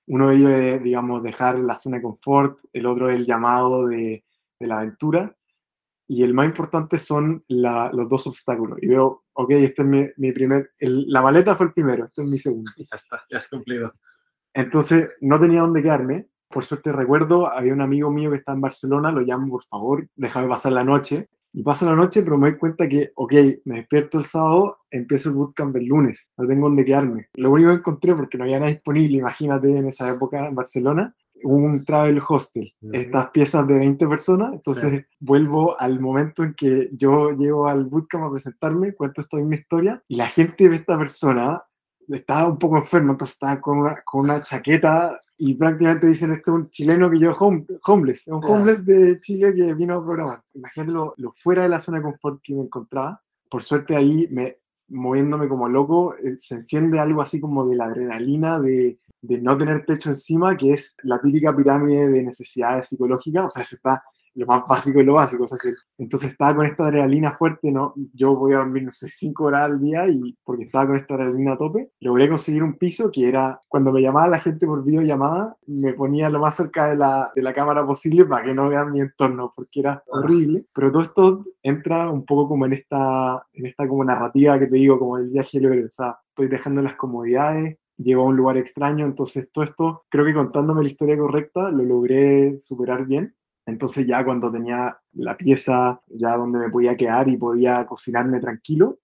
Uno 0.08 0.30
de 0.30 0.36
ellos 0.36 0.52
es, 0.52 0.84
digamos, 0.84 1.24
dejar 1.24 1.60
la 1.60 1.78
zona 1.78 1.98
de 1.98 2.04
confort, 2.04 2.60
el 2.74 2.86
otro 2.86 3.10
es 3.10 3.16
el 3.16 3.26
llamado 3.26 3.88
de, 3.88 4.24
de 4.60 4.68
la 4.68 4.78
aventura 4.78 5.35
y 6.08 6.24
el 6.24 6.34
más 6.34 6.46
importante 6.46 7.00
son 7.00 7.44
los 7.48 8.10
dos 8.10 8.28
obstáculos. 8.28 8.78
Y 8.82 8.88
veo, 8.88 9.24
ok, 9.34 9.52
este 9.52 9.82
es 9.82 9.88
mi, 9.88 10.06
mi 10.18 10.32
primer, 10.32 10.72
la 10.80 11.22
maleta 11.22 11.56
fue 11.56 11.68
el 11.68 11.74
primero, 11.74 12.06
este 12.06 12.22
es 12.22 12.28
mi 12.28 12.38
segundo. 12.38 12.72
Ya 12.78 12.96
está, 12.96 13.24
ya 13.30 13.38
has 13.40 13.48
cumplido. 13.50 13.94
Entonces, 14.54 15.10
no 15.22 15.40
tenía 15.40 15.62
dónde 15.62 15.82
quedarme. 15.82 16.28
Por 16.50 16.64
suerte 16.64 16.92
recuerdo, 16.92 17.52
había 17.52 17.74
un 17.74 17.82
amigo 17.82 18.12
mío 18.12 18.30
que 18.32 18.38
está 18.38 18.54
en 18.54 18.62
Barcelona, 18.62 19.12
lo 19.12 19.22
llamo, 19.22 19.50
por 19.50 19.66
favor, 19.66 20.08
déjame 20.16 20.48
pasar 20.48 20.72
la 20.72 20.84
noche. 20.84 21.28
Y 21.58 21.64
paso 21.64 21.86
la 21.86 21.96
noche, 21.96 22.22
pero 22.22 22.38
me 22.38 22.50
doy 22.50 22.60
cuenta 22.60 22.88
que, 22.88 23.12
ok, 23.16 23.34
me 23.64 23.78
despierto 23.78 24.18
el 24.18 24.26
sábado, 24.26 24.80
empiezo 24.92 25.30
el 25.30 25.36
bootcamp 25.36 25.74
el 25.78 25.86
lunes, 25.86 26.34
no 26.38 26.46
tengo 26.46 26.68
dónde 26.68 26.84
quedarme. 26.84 27.30
Lo 27.34 27.50
único 27.50 27.70
que 27.70 27.78
encontré, 27.78 28.14
porque 28.14 28.38
no 28.38 28.44
había 28.44 28.60
nada 28.60 28.72
disponible, 28.72 29.18
imagínate, 29.20 29.78
en 29.78 29.88
esa 29.88 30.10
época 30.10 30.48
en 30.48 30.54
Barcelona, 30.54 31.16
un 31.44 31.86
travel 31.86 32.22
hostel, 32.28 32.74
estas 32.92 33.30
piezas 33.32 33.68
de 33.68 33.78
20 33.80 34.08
personas, 34.08 34.54
entonces 34.54 35.06
vuelvo 35.20 35.80
al 35.80 36.00
momento 36.00 36.44
en 36.44 36.54
que 36.54 36.90
yo 36.94 37.32
llego 37.32 37.68
al 37.68 37.86
bootcamp 37.86 38.26
a 38.26 38.32
presentarme, 38.32 38.94
cuento 38.94 39.22
esta 39.22 39.38
misma 39.38 39.56
historia, 39.56 40.04
y 40.08 40.16
la 40.16 40.28
gente 40.28 40.70
de 40.70 40.78
esta 40.78 40.98
persona 40.98 41.64
estaba 42.08 42.48
un 42.48 42.58
poco 42.58 42.78
enfermo, 42.78 43.12
entonces 43.12 43.36
estaba 43.36 43.60
con 43.60 43.80
una, 43.80 44.02
con 44.04 44.26
una 44.26 44.42
chaqueta 44.42 45.22
y 45.38 45.54
prácticamente 45.56 46.08
dicen 46.08 46.32
este 46.32 46.50
es 46.50 46.56
un 46.56 46.70
chileno 46.70 47.10
que 47.10 47.20
yo 47.20 47.32
home, 47.32 47.66
homeless, 47.86 48.28
un 48.28 48.44
homeless 48.44 48.86
de 48.86 49.20
Chile 49.20 49.54
que 49.54 49.74
vino 49.74 49.96
a 49.96 50.04
programar. 50.04 50.42
Imagínate 50.54 50.92
lo, 50.92 51.14
lo, 51.18 51.32
fuera 51.34 51.64
de 51.64 51.70
la 51.70 51.82
zona 51.82 51.98
de 51.98 52.04
confort 52.04 52.42
que 52.42 52.54
me 52.54 52.62
encontraba. 52.62 53.22
Por 53.50 53.64
suerte 53.64 53.96
ahí, 53.96 54.28
me, 54.32 54.60
moviéndome 54.90 55.48
como 55.48 55.68
loco, 55.70 56.16
eh, 56.16 56.38
se 56.38 56.56
enciende 56.56 57.00
algo 57.00 57.22
así 57.22 57.40
como 57.40 57.68
de 57.68 57.76
la 57.76 57.86
adrenalina 57.86 58.60
de 58.60 59.00
de 59.28 59.42
no 59.42 59.58
tener 59.58 59.86
techo 59.86 60.10
encima, 60.10 60.56
que 60.56 60.74
es 60.74 60.96
la 61.04 61.20
típica 61.20 61.56
pirámide 61.56 62.08
de 62.08 62.24
necesidades 62.24 62.88
psicológicas, 62.88 63.46
o 63.46 63.50
sea, 63.50 63.66
se 63.66 63.76
está 63.76 64.04
lo 64.36 64.46
más 64.46 64.64
básico 64.68 65.00
es 65.00 65.06
lo 65.06 65.14
básico. 65.14 65.46
entonces 65.98 66.32
estaba 66.32 66.56
con 66.56 66.66
esta 66.66 66.86
adrenalina 66.86 67.34
fuerte, 67.34 67.72
¿no? 67.72 67.94
Yo 68.14 68.36
voy 68.36 68.54
a 68.54 68.58
dormir, 68.58 68.84
no 68.84 68.94
sé, 68.94 69.10
cinco 69.10 69.46
horas 69.46 69.64
al 69.64 69.80
día 69.80 70.08
y 70.08 70.38
porque 70.44 70.66
estaba 70.66 70.88
con 70.88 70.98
esta 70.98 71.16
adrenalina 71.16 71.54
a 71.54 71.58
tope, 71.58 71.92
logré 72.02 72.28
conseguir 72.28 72.64
un 72.64 72.78
piso 72.78 73.12
que 73.12 73.28
era, 73.28 73.60
cuando 73.68 73.92
me 73.92 74.02
llamaba 74.02 74.28
la 74.28 74.40
gente 74.40 74.66
por 74.66 74.84
videollamada, 74.84 75.56
me 75.68 75.94
ponía 75.94 76.30
lo 76.30 76.40
más 76.40 76.56
cerca 76.56 76.90
de 76.90 76.98
la, 76.98 77.32
de 77.36 77.42
la 77.42 77.54
cámara 77.54 77.86
posible 77.86 78.26
para 78.26 78.46
que 78.46 78.54
no 78.54 78.70
vean 78.70 78.92
mi 78.92 79.00
entorno, 79.02 79.54
porque 79.56 79.80
era 79.80 80.04
horrible. 80.08 80.66
Pero 80.74 80.92
todo 80.92 81.02
esto 81.02 81.46
entra 81.64 82.10
un 82.10 82.26
poco 82.26 82.50
como 82.50 82.66
en 82.66 82.74
esta, 82.74 83.46
en 83.54 83.66
esta 83.66 83.88
como 83.88 84.04
narrativa 84.04 84.60
que 84.60 84.68
te 84.68 84.76
digo, 84.76 85.00
como 85.00 85.18
el 85.18 85.30
viaje 85.30 85.60
libre. 85.60 85.86
O 85.86 85.92
sea, 85.92 86.18
estoy 86.30 86.48
dejando 86.48 86.82
las 86.82 86.96
comodidades, 86.96 87.78
llego 87.98 88.24
a 88.24 88.26
un 88.26 88.36
lugar 88.36 88.58
extraño, 88.58 89.06
entonces 89.06 89.50
todo 89.52 89.64
esto, 89.64 90.06
creo 90.10 90.26
que 90.26 90.34
contándome 90.34 90.84
la 90.84 90.90
historia 90.90 91.18
correcta, 91.18 91.72
lo 91.72 91.84
logré 91.84 92.60
superar 92.60 93.06
bien. 93.06 93.34
Entonces 93.66 94.06
ya 94.06 94.24
cuando 94.24 94.52
tenía 94.52 94.98
la 95.14 95.36
pieza 95.36 96.02
ya 96.08 96.38
donde 96.38 96.60
me 96.60 96.70
podía 96.70 96.96
quedar 96.96 97.28
y 97.28 97.38
podía 97.38 97.86
cocinarme 97.86 98.40
tranquilo, 98.40 99.00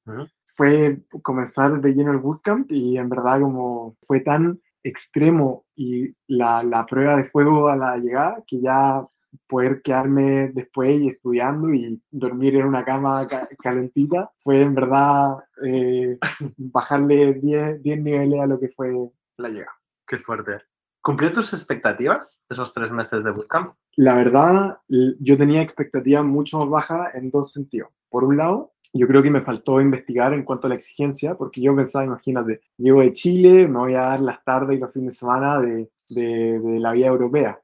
fue 0.55 1.01
comenzar 1.23 1.81
de 1.81 1.93
lleno 1.93 2.11
el 2.11 2.19
bootcamp 2.19 2.71
y 2.71 2.97
en 2.97 3.09
verdad 3.09 3.41
como 3.41 3.97
fue 4.05 4.19
tan 4.21 4.59
extremo 4.83 5.65
y 5.75 6.13
la, 6.27 6.63
la 6.63 6.85
prueba 6.85 7.15
de 7.15 7.25
fuego 7.25 7.69
a 7.69 7.75
la 7.75 7.97
llegada 7.97 8.43
que 8.45 8.61
ya 8.61 9.05
poder 9.47 9.81
quedarme 9.81 10.49
después 10.49 10.99
y 10.99 11.09
estudiando 11.09 11.73
y 11.73 12.01
dormir 12.09 12.55
en 12.55 12.65
una 12.65 12.83
cama 12.83 13.25
calentita 13.61 14.31
fue 14.39 14.61
en 14.61 14.75
verdad 14.75 15.37
eh, 15.63 16.17
bajarle 16.57 17.33
10, 17.35 17.81
10 17.81 18.01
niveles 18.01 18.39
a 18.39 18.45
lo 18.45 18.59
que 18.59 18.69
fue 18.69 18.93
la 19.37 19.49
llegada. 19.49 19.77
Qué 20.05 20.17
fuerte. 20.17 20.59
¿Cumplió 21.01 21.33
tus 21.33 21.53
expectativas 21.53 22.41
esos 22.49 22.71
tres 22.73 22.91
meses 22.91 23.23
de 23.23 23.31
bootcamp? 23.31 23.73
La 23.95 24.15
verdad, 24.15 24.77
yo 24.87 25.37
tenía 25.37 25.61
expectativas 25.61 26.23
mucho 26.23 26.59
más 26.59 26.69
bajas 26.69 27.15
en 27.15 27.31
dos 27.31 27.51
sentidos. 27.51 27.89
Por 28.09 28.23
un 28.23 28.37
lado, 28.37 28.73
yo 28.93 29.07
creo 29.07 29.23
que 29.23 29.31
me 29.31 29.41
faltó 29.41 29.81
investigar 29.81 30.33
en 30.33 30.43
cuanto 30.43 30.67
a 30.67 30.69
la 30.69 30.75
exigencia, 30.75 31.35
porque 31.35 31.61
yo 31.61 31.75
pensaba, 31.75 32.05
imagínate, 32.05 32.61
llego 32.77 33.01
de 33.01 33.13
Chile, 33.13 33.67
me 33.67 33.79
voy 33.79 33.95
a 33.95 34.01
dar 34.01 34.21
las 34.21 34.43
tardes 34.43 34.77
y 34.77 34.79
los 34.79 34.93
fines 34.93 35.15
de 35.15 35.19
semana 35.19 35.59
de, 35.59 35.89
de, 36.09 36.79
la 36.79 36.91
vida 36.91 37.07
europea 37.07 37.59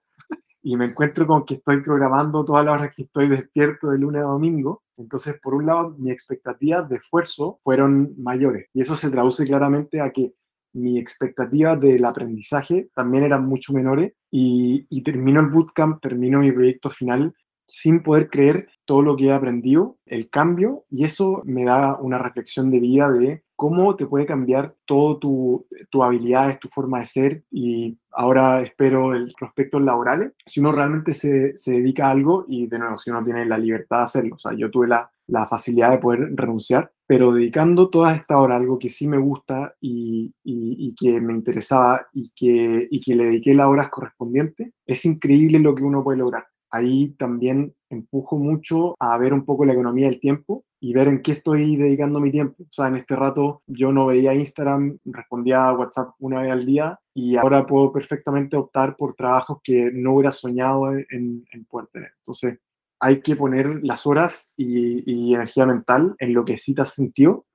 y 0.64 0.76
me 0.76 0.86
encuentro 0.86 1.26
con 1.26 1.46
que 1.46 1.56
estoy 1.56 1.82
programando 1.82 2.44
todas 2.44 2.66
las 2.66 2.76
horas 2.76 2.96
que 2.96 3.04
estoy 3.04 3.30
despierto 3.30 3.90
de 3.90 4.00
lunes 4.00 4.22
a 4.22 4.26
domingo. 4.26 4.84
Entonces, 4.98 5.40
por 5.40 5.54
un 5.54 5.66
lado, 5.66 5.96
mis 5.98 6.12
expectativas 6.12 6.90
de 6.90 6.98
esfuerzo 6.98 7.60
fueron 7.64 8.16
mayores 8.18 8.68
y 8.74 8.82
eso 8.82 8.98
se 8.98 9.10
traduce 9.10 9.46
claramente 9.46 10.02
a 10.02 10.10
que 10.12 10.34
mi 10.78 10.98
expectativa 10.98 11.76
del 11.76 12.06
aprendizaje 12.06 12.90
también 12.94 13.24
eran 13.24 13.46
mucho 13.46 13.74
menores 13.74 14.14
y, 14.32 14.86
y 14.90 15.04
termino 15.04 15.40
el 15.40 15.48
bootcamp, 15.48 16.02
termino 16.02 16.40
mi 16.40 16.52
proyecto 16.52 16.90
final 16.90 17.34
sin 17.68 18.02
poder 18.02 18.30
creer 18.30 18.70
todo 18.86 19.02
lo 19.02 19.18
que 19.18 19.26
he 19.26 19.32
aprendido, 19.32 19.98
el 20.06 20.30
cambio, 20.30 20.86
y 20.90 21.04
eso 21.04 21.42
me 21.46 21.66
da 21.66 21.98
una 22.00 22.18
reflexión 22.18 22.72
de 22.72 22.80
vida 22.80 23.12
de 23.12 23.44
cómo 23.58 23.96
te 23.96 24.06
puede 24.06 24.26
cambiar 24.26 24.76
todo 24.86 25.18
tu, 25.18 25.68
tu 25.90 26.04
habilidades, 26.04 26.60
tu 26.60 26.70
forma 26.70 27.00
de 27.00 27.06
ser 27.08 27.44
y 27.52 27.98
ahora 28.12 28.62
espero 28.62 29.14
el 29.14 29.34
prospectos 29.38 29.82
laborales. 29.82 30.32
Si 30.46 30.60
uno 30.60 30.72
realmente 30.72 31.14
se, 31.14 31.58
se, 31.58 31.72
dedica 31.72 32.08
a 32.08 32.12
algo 32.12 32.46
y 32.48 32.68
de 32.68 32.80
nuevo, 32.80 32.98
si 32.98 33.10
uno 33.10 33.24
tiene 33.24 33.46
la 33.46 33.58
libertad 33.58 33.98
de 33.98 34.04
hacerlo, 34.04 34.36
o 34.36 34.40
sea, 34.40 34.54
yo 34.54 34.72
tuve 34.72 34.88
la, 34.88 35.12
la 35.28 35.48
facilidad 35.48 35.92
de 35.92 35.98
poder 35.98 36.30
renunciar, 36.36 36.92
pero 37.06 37.32
dedicando 37.32 37.90
toda 37.90 38.14
esta 38.16 38.38
hora 38.38 38.56
a 38.56 38.58
algo 38.60 38.80
que 38.80 38.90
sí 38.90 39.08
me 39.08 39.18
gusta 39.18 39.76
y, 39.82 40.17
y, 40.88 40.90
y 40.90 40.96
que 40.96 41.22
me 41.22 41.34
interesaba 41.34 42.08
y 42.14 42.32
que, 42.36 42.88
y 42.90 43.02
que 43.02 43.16
le 43.16 43.26
dediqué 43.26 43.54
las 43.54 43.68
horas 43.68 43.90
correspondientes, 43.90 44.72
es 44.86 45.06
increíble 45.06 45.60
lo 45.60 45.76
que 45.76 45.84
uno 45.84 46.04
puede 46.04 46.20
lograr 46.20 46.46
ahí 46.72 47.10
también 47.18 47.74
empujo 47.90 48.38
mucho 48.38 48.96
a 49.00 49.18
ver 49.18 49.34
un 49.34 49.46
poco 49.46 49.66
la 49.66 49.74
economía 49.74 50.08
del 50.08 50.20
tiempo 50.20 50.66
y 50.80 50.94
ver 50.94 51.08
en 51.08 51.22
qué 51.22 51.34
estoy 51.34 51.76
dedicando 51.76 52.20
mi 52.20 52.32
tiempo. 52.32 52.64
O 52.64 52.72
sea, 52.72 52.88
en 52.88 52.98
este 52.98 53.16
rato 53.16 53.64
yo 53.66 53.92
no 53.92 54.08
veía 54.08 54.34
Instagram, 54.34 54.98
respondía 55.06 55.68
a 55.68 55.74
WhatsApp 55.74 56.10
una 56.20 56.42
vez 56.42 56.52
al 56.52 56.66
día 56.66 57.00
y 57.14 57.36
ahora 57.36 57.66
puedo 57.66 57.92
perfectamente 57.92 58.58
optar 58.58 58.96
por 58.96 59.16
trabajos 59.16 59.60
que 59.64 59.92
no 59.94 60.16
hubiera 60.16 60.32
soñado 60.32 60.92
en, 60.92 61.46
en 61.52 61.66
poder 61.66 61.88
tener. 61.88 62.12
Entonces, 62.20 62.60
hay 63.00 63.22
que 63.22 63.36
poner 63.36 63.84
las 63.84 64.06
horas 64.06 64.54
y, 64.58 65.34
energía 65.34 65.66
mental 65.66 66.16
en 66.20 66.34
lo 66.34 66.46
que 66.46 66.58
sí 66.58 66.74
te 66.74 66.82
has 66.82 66.94
sentido 66.94 67.46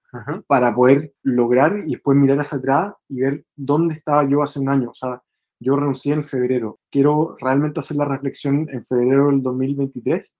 para 0.46 0.74
poder 0.74 1.12
lograr 1.22 1.78
y 1.86 1.92
después 1.92 2.16
mirar 2.16 2.40
hacia 2.40 2.58
atrás 2.58 2.94
y 3.08 3.20
ver 3.20 3.44
dónde 3.56 3.94
estaba 3.94 4.28
yo 4.28 4.42
hace 4.42 4.60
un 4.60 4.68
año. 4.68 4.90
O 4.90 4.94
sea, 4.94 5.22
yo 5.60 5.76
renuncié 5.76 6.12
en 6.12 6.24
febrero. 6.24 6.78
Quiero 6.90 7.36
realmente 7.40 7.80
hacer 7.80 7.96
la 7.96 8.04
reflexión 8.04 8.68
en 8.70 8.84
febrero 8.84 9.28
del 9.28 9.42
2023. 9.42 10.34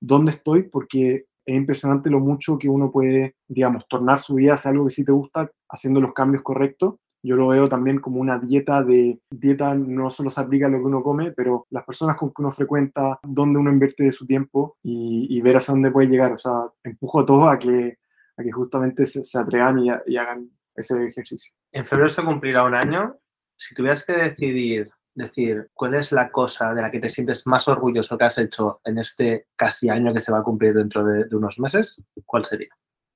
¿Dónde 0.00 0.32
estoy? 0.32 0.64
Porque 0.64 1.26
es 1.46 1.56
impresionante 1.56 2.10
lo 2.10 2.20
mucho 2.20 2.58
que 2.58 2.68
uno 2.68 2.90
puede, 2.90 3.36
digamos, 3.48 3.86
tornar 3.88 4.18
su 4.20 4.34
vida 4.34 4.54
hacia 4.54 4.70
algo 4.70 4.84
que 4.84 4.90
sí 4.90 5.04
te 5.04 5.12
gusta, 5.12 5.50
haciendo 5.70 6.00
los 6.00 6.12
cambios 6.12 6.42
correctos. 6.42 6.96
Yo 7.22 7.34
lo 7.36 7.48
veo 7.48 7.68
también 7.68 7.98
como 8.00 8.20
una 8.20 8.38
dieta 8.38 8.84
de 8.84 9.18
dieta, 9.30 9.74
no 9.74 10.10
solo 10.10 10.30
se 10.30 10.40
aplica 10.40 10.66
a 10.66 10.68
lo 10.68 10.78
que 10.78 10.84
uno 10.84 11.02
come, 11.02 11.32
pero 11.32 11.66
las 11.70 11.84
personas 11.84 12.16
con 12.16 12.28
que 12.28 12.42
uno 12.42 12.52
frecuenta, 12.52 13.18
dónde 13.22 13.58
uno 13.58 13.72
invierte 13.72 14.04
de 14.04 14.12
su 14.12 14.26
tiempo 14.26 14.76
y, 14.82 15.40
ver 15.40 15.56
hacia 15.56 15.72
dónde 15.72 15.90
puede 15.90 16.08
llegar. 16.08 16.32
O 16.32 16.38
sea, 16.38 16.52
empujo 16.84 17.20
a 17.20 17.26
todos 17.26 17.50
a 17.50 17.58
que, 17.58 17.96
a 18.38 18.42
que 18.42 18.52
justamente 18.52 19.04
se, 19.06 19.38
atrevan 19.38 19.80
y, 19.80 19.90
y 20.06 20.16
hagan 20.16 20.50
ese 20.74 21.06
ejercicio. 21.06 21.52
En 21.72 21.84
febrero 21.84 22.08
se 22.08 22.22
cumplirá 22.22 22.64
un 22.64 22.74
año 22.74 23.18
si 23.58 23.74
tuvieras 23.74 24.04
que 24.06 24.12
decidir, 24.12 24.88
decir 25.14 25.68
cuál 25.74 25.94
es 25.94 26.12
la 26.12 26.30
cosa 26.30 26.72
de 26.72 26.80
la 26.80 26.90
que 26.90 27.00
te 27.00 27.08
sientes 27.08 27.46
más 27.46 27.66
orgulloso 27.66 28.16
que 28.16 28.24
has 28.24 28.38
hecho 28.38 28.80
en 28.84 28.98
este 28.98 29.48
casi 29.56 29.90
año 29.90 30.14
que 30.14 30.20
se 30.20 30.30
va 30.30 30.38
a 30.38 30.44
cumplir 30.44 30.74
dentro 30.74 31.04
de, 31.04 31.26
unos 31.34 31.58
meses, 31.58 32.02
¿cuál 32.24 32.44
sería? 32.44 32.68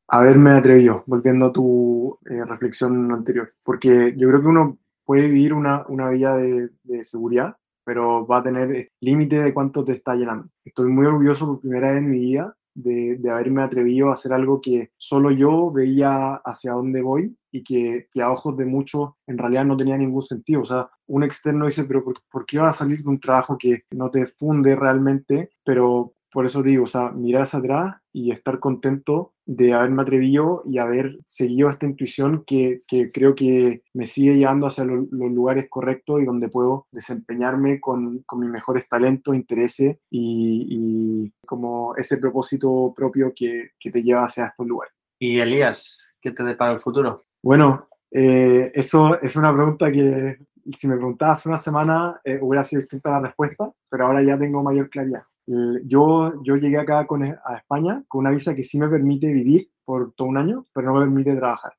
Haberme 0.09 0.51
atrevido, 0.51 1.05
volviendo 1.07 1.47
a 1.47 1.53
tu 1.53 2.19
eh, 2.29 2.45
reflexión 2.45 3.13
anterior, 3.13 3.55
porque 3.63 4.15
yo 4.17 4.29
creo 4.29 4.41
que 4.41 4.49
uno 4.49 4.79
puede 5.05 5.29
vivir 5.29 5.55
una, 5.55 5.85
una 5.89 6.11
vida 6.11 6.37
de, 6.37 6.71
de 6.83 7.05
seguridad, 7.05 7.57
pero 7.85 8.27
va 8.27 8.39
a 8.39 8.43
tener 8.43 8.91
límite 9.01 9.41
de 9.41 9.55
cuánto 9.55 9.85
te 9.85 9.93
está 9.93 10.15
llenando. 10.17 10.49
Estoy 10.65 10.91
muy 10.91 11.07
orgulloso 11.07 11.47
por 11.47 11.61
primera 11.61 11.89
vez 11.89 11.99
en 11.99 12.11
mi 12.11 12.19
vida 12.19 12.57
de, 12.75 13.19
haberme 13.31 13.63
atrevido 13.63 14.11
a 14.11 14.15
hacer 14.15 14.33
algo 14.33 14.61
que 14.61 14.91
solo 14.97 15.31
yo 15.31 15.71
veía 15.71 16.35
hacia 16.45 16.73
dónde 16.73 17.03
voy 17.03 17.37
y 17.51 17.63
que, 17.63 18.09
a 18.21 18.31
ojos 18.31 18.57
de 18.57 18.65
muchos 18.65 19.13
en 19.27 19.39
realidad 19.39 19.65
no 19.65 19.77
tenía 19.77 19.97
ningún 19.97 20.23
sentido. 20.23 20.63
O 20.63 20.65
sea, 20.65 20.91
un 21.07 21.23
externo 21.25 21.67
dice, 21.67 21.85
pero 21.85 22.05
¿por, 22.05 22.15
¿por 22.31 22.47
qué 22.47 22.59
vas 22.59 22.77
a 22.77 22.79
salir 22.85 23.03
de 23.03 23.09
un 23.09 23.21
trabajo 23.21 23.57
que 23.59 23.83
no 23.91 24.11
te 24.11 24.27
funde 24.27 24.75
realmente? 24.77 25.51
Pero 25.65 26.15
por 26.33 26.47
eso 26.47 26.63
digo, 26.63 26.85
o 26.85 26.87
sea, 26.87 27.11
mirar 27.11 27.43
hacia 27.43 27.59
atrás 27.59 27.97
y 28.13 28.33
estar 28.33 28.59
contento 28.59 29.35
de 29.45 29.75
haberme 29.75 30.03
atrevido 30.03 30.63
y 30.65 30.79
haber 30.79 31.19
seguido 31.27 31.69
esta 31.69 31.87
intuición 31.87 32.45
que, 32.47 32.83
que 32.87 33.13
creo 33.13 33.35
que 33.35 33.83
me 33.93 34.07
sigue 34.07 34.37
llevando 34.37 34.67
hacia 34.67 34.85
los 34.85 35.09
lugares 35.11 35.67
correctos 35.69 36.23
y 36.23 36.25
donde 36.25 36.49
puedo 36.49 36.87
desempeñarme 36.91 37.81
con, 37.81 38.21
con 38.21 38.41
mis 38.41 38.49
mejores 38.49 38.89
talentos, 38.89 39.35
intereses 39.35 39.99
y, 40.11 40.67
y, 40.71 41.33
como 41.47 41.95
ese 41.97 42.17
propósito 42.17 42.93
propio 42.97 43.33
que, 43.37 43.71
que, 43.79 43.91
te 43.91 44.03
lleva 44.03 44.25
hacia 44.25 44.47
estos 44.47 44.67
lugares. 44.67 44.95
Y 45.19 45.39
Elías, 45.39 46.17
¿qué 46.21 46.31
te 46.31 46.43
depara 46.45 46.73
el 46.73 46.81
futuro? 46.81 47.23
Bueno, 47.43 47.89
eh, 48.11 48.71
eso 48.75 49.21
es 49.21 49.37
una 49.37 49.53
pregunta 49.53 49.93
que 49.93 50.39
si 50.73 50.87
me 50.87 50.97
preguntabas 50.97 51.41
hace 51.41 51.49
una 51.49 51.59
semana 51.59 52.21
eh, 52.25 52.39
hubiera 52.41 52.65
sido 52.65 52.81
distinta 52.81 53.11
la 53.11 53.21
respuesta, 53.21 53.71
pero 53.91 54.07
ahora 54.07 54.23
ya 54.23 54.39
tengo 54.39 54.63
mayor 54.63 54.89
claridad. 54.89 55.25
Yo, 55.47 56.43
yo 56.45 56.57
llegué 56.57 56.79
acá 56.79 57.07
con, 57.07 57.25
a 57.25 57.57
España 57.57 58.05
con 58.09 58.21
una 58.21 58.31
visa 58.31 58.55
que 58.55 58.65
sí 58.65 58.79
me 58.79 58.89
permite 58.89 59.33
vivir 59.33 59.71
por 59.85 60.13
todo 60.15 60.29
un 60.29 60.39
año, 60.39 60.65
pero 60.73 60.89
no 60.89 60.95
me 60.95 61.01
permite 61.01 61.35
trabajar. 61.35 61.73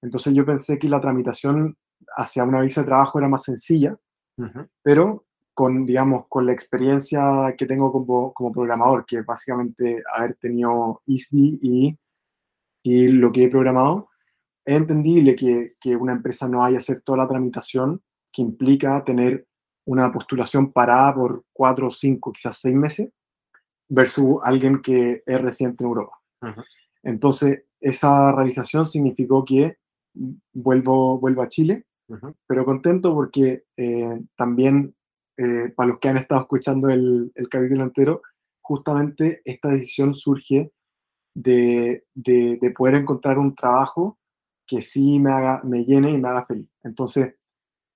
Entonces 0.00 0.32
yo 0.32 0.46
pensé 0.46 0.78
que 0.78 0.88
la 0.88 1.00
tramitación 1.00 1.76
hacia 2.16 2.44
una 2.44 2.60
visa 2.60 2.80
de 2.82 2.86
trabajo 2.86 3.18
era 3.18 3.28
más 3.28 3.42
sencilla, 3.44 3.96
pero 4.82 5.24
con, 5.54 5.86
digamos, 5.86 6.26
con 6.28 6.46
la 6.46 6.52
experiencia 6.52 7.54
que 7.56 7.66
tengo 7.66 7.90
como, 7.90 8.32
como 8.32 8.52
programador, 8.52 9.06
que 9.06 9.22
básicamente 9.22 10.02
haber 10.14 10.34
tenido 10.36 11.02
ISDI 11.06 11.58
y, 11.62 11.98
y 12.82 13.08
lo 13.08 13.32
que 13.32 13.44
he 13.44 13.48
programado, 13.48 14.10
es 14.64 14.76
entendible 14.76 15.34
que, 15.34 15.74
que 15.80 15.96
una 15.96 16.12
empresa 16.12 16.48
no 16.48 16.58
vaya 16.58 16.76
a 16.76 16.78
hacer 16.78 17.00
toda 17.02 17.18
la 17.18 17.28
tramitación 17.28 18.02
que 18.32 18.42
implica 18.42 19.02
tener 19.04 19.45
una 19.86 20.12
postulación 20.12 20.72
parada 20.72 21.14
por 21.14 21.44
cuatro, 21.52 21.90
cinco, 21.90 22.32
quizás 22.32 22.58
seis 22.58 22.74
meses, 22.74 23.10
versus 23.88 24.38
alguien 24.42 24.82
que 24.82 25.22
es 25.24 25.40
residente 25.40 25.84
en 25.84 25.88
Europa. 25.88 26.20
Entonces, 27.02 27.64
esa 27.80 28.32
realización 28.32 28.86
significó 28.86 29.44
que 29.44 29.78
vuelvo, 30.52 31.18
vuelvo 31.18 31.42
a 31.42 31.48
Chile, 31.48 31.86
pero 32.46 32.64
contento 32.64 33.14
porque 33.14 33.64
eh, 33.76 34.20
también, 34.36 34.94
eh, 35.36 35.72
para 35.74 35.90
los 35.90 35.98
que 35.98 36.08
han 36.08 36.16
estado 36.16 36.42
escuchando 36.42 36.88
el, 36.88 37.32
el, 37.34 37.48
capítulo 37.48 37.84
entero, 37.84 38.22
justamente 38.60 39.42
esta 39.44 39.70
decisión 39.70 40.14
surge 40.14 40.72
de, 41.34 42.04
de, 42.14 42.58
de, 42.60 42.70
poder 42.70 42.94
encontrar 42.96 43.38
un 43.38 43.54
trabajo 43.54 44.18
que 44.66 44.82
sí 44.82 45.18
me, 45.18 45.30
haga, 45.30 45.60
me 45.64 45.84
llene 45.84 46.10
y 46.10 46.20
me 46.20 46.28
haga 46.28 46.46
feliz. 46.46 46.68
Entonces, 46.82 47.34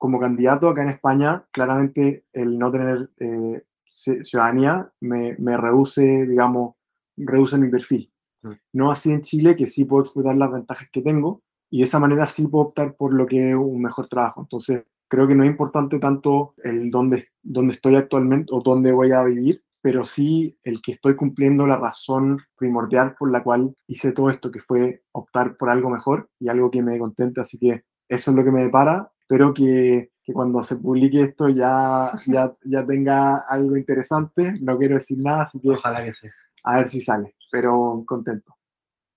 como 0.00 0.19
candidato 0.19 0.71
acá 0.71 0.83
en 0.83 0.88
España, 0.88 1.45
claramente 1.52 2.25
el 2.33 2.59
no 2.59 2.73
tener 2.73 3.11
eh, 3.19 3.62
ciudadanía 3.85 4.90
me, 4.99 5.37
me 5.38 5.59
reduce, 5.59 6.26
digamos, 6.26 6.76
reduce 7.19 7.59
mi 7.59 7.69
perfil. 7.69 8.11
Mm. 8.40 8.52
No 8.73 8.90
así 8.90 9.12
en 9.12 9.21
Chile, 9.21 9.54
que 9.57 9.66
sí 9.66 9.85
puedo 9.85 10.04
explotar 10.04 10.37
las 10.37 10.50
ventajas 10.50 10.88
que 10.90 11.02
tengo 11.02 11.42
y 11.69 11.80
de 11.80 11.85
esa 11.85 11.99
manera 11.99 12.26
sí 12.26 12.49
puedo 12.49 12.69
optar 12.69 12.97
por 12.97 13.12
lo 13.12 13.26
que 13.26 13.50
es 13.50 13.54
un 13.54 13.83
mejor 13.83 14.09
trabajo. 14.09 14.40
Entonces, 14.40 14.85
creo 15.07 15.28
que 15.28 15.35
no 15.35 15.45
es 15.45 15.50
importante 15.50 15.99
tanto 15.99 16.54
el 16.64 16.90
dónde, 16.90 17.28
dónde 17.42 17.75
estoy 17.75 17.97
actualmente 17.97 18.54
o 18.54 18.62
dónde 18.62 18.92
voy 18.92 19.12
a 19.12 19.23
vivir, 19.25 19.62
pero 19.83 20.04
sí 20.04 20.59
el 20.62 20.80
que 20.80 20.92
estoy 20.92 21.14
cumpliendo 21.14 21.66
la 21.66 21.76
razón 21.76 22.38
primordial 22.57 23.16
por 23.19 23.30
la 23.30 23.42
cual 23.42 23.76
hice 23.87 24.12
todo 24.12 24.30
esto, 24.30 24.50
que 24.50 24.61
fue 24.61 25.02
optar 25.12 25.59
por 25.59 25.69
algo 25.69 25.90
mejor 25.90 26.30
y 26.38 26.49
algo 26.49 26.71
que 26.71 26.83
me 26.83 26.99
contente. 26.99 27.42
Así 27.42 27.59
que 27.59 27.85
eso 28.09 28.30
es 28.30 28.37
lo 28.38 28.45
que 28.45 28.50
me 28.50 28.64
depara. 28.64 29.12
Espero 29.30 29.54
que, 29.54 30.10
que 30.25 30.32
cuando 30.32 30.60
se 30.60 30.75
publique 30.75 31.20
esto 31.20 31.49
ya, 31.49 32.10
ya, 32.26 32.52
ya 32.64 32.84
tenga 32.84 33.44
algo 33.49 33.76
interesante. 33.76 34.54
No 34.60 34.76
quiero 34.76 34.94
decir 34.94 35.18
nada, 35.22 35.42
así 35.42 35.60
que 35.60 35.70
ojalá 35.70 36.04
que 36.04 36.12
sí. 36.12 36.26
A 36.64 36.78
ver 36.78 36.88
si 36.88 37.00
sale, 37.00 37.37
pero 37.49 38.02
contento. 38.04 38.56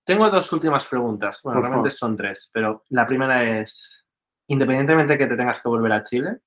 Tengo 0.04 0.30
dos 0.30 0.52
últimas 0.52 0.86
preguntas. 0.86 1.40
Bueno, 1.42 1.62
realmente 1.62 1.90
son 1.90 2.16
tres, 2.16 2.48
pero 2.52 2.84
la 2.90 3.06
primera 3.06 3.58
es, 3.58 4.06
independientemente 4.46 5.14
de 5.14 5.18
que 5.18 5.26
te 5.26 5.36
tengas 5.36 5.60
que 5.60 5.68
volver 5.68 5.92
a 5.92 6.04
Chile, 6.04 6.38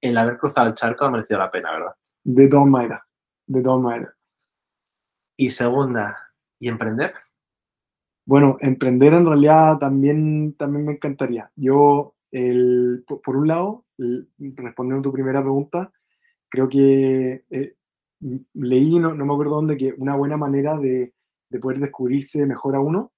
el 0.00 0.16
haber 0.16 0.38
cruzado 0.38 0.68
el 0.68 0.74
charco 0.74 1.04
ha 1.04 1.10
merecido 1.10 1.40
la 1.40 1.50
pena, 1.50 1.72
¿verdad? 1.72 1.94
De 2.24 2.48
todas 2.48 2.68
maneras 2.68 3.02
de 3.50 3.62
todas 3.62 3.82
maneras. 3.82 4.14
Y 5.36 5.50
segunda, 5.50 6.16
¿y 6.60 6.68
emprender? 6.68 7.14
Bueno, 8.24 8.56
emprender 8.60 9.14
en 9.14 9.26
realidad 9.26 9.78
también, 9.78 10.54
también 10.54 10.86
me 10.86 10.92
encantaría. 10.92 11.50
Yo, 11.56 12.14
el, 12.32 13.04
por 13.06 13.36
un 13.36 13.48
lado, 13.48 13.84
respondiendo 13.98 15.00
a 15.00 15.02
tu 15.02 15.12
primera 15.12 15.40
pregunta, 15.40 15.92
creo 16.48 16.68
que 16.68 17.44
eh, 17.50 17.74
leí, 18.54 18.98
no, 18.98 19.14
no, 19.14 19.24
me 19.24 19.32
acuerdo 19.32 19.56
dónde, 19.56 19.76
que 19.76 19.94
una 19.96 20.16
buena 20.16 20.36
manera 20.36 20.78
de, 20.78 21.14
de, 21.48 21.58
poder 21.58 21.80
descubrirse 21.80 22.46
mejor 22.46 22.76
a 22.76 22.80
uno 22.80 23.12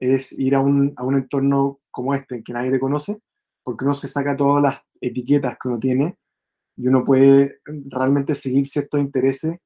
es 0.00 0.32
ir 0.32 0.54
a 0.54 0.60
un, 0.60 0.92
a 0.96 1.04
un 1.04 1.16
entorno 1.16 1.80
como 1.90 2.14
este, 2.14 2.36
en 2.36 2.44
que 2.44 2.52
nadie 2.52 2.70
te 2.70 2.80
conoce, 2.80 3.20
porque 3.62 3.84
uno 3.84 3.94
se 3.94 4.08
saca 4.08 4.36
todas 4.36 4.62
las 4.62 4.80
etiquetas 5.00 5.56
que 5.60 5.68
uno 5.68 5.78
tiene 5.78 6.16
y 6.76 6.88
uno 6.88 7.04
puede 7.04 7.60
realmente 7.64 8.34
seguir 8.34 8.66
ciertos 8.66 9.00
intereses 9.00 9.58